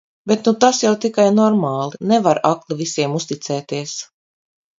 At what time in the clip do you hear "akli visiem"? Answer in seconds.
2.53-3.15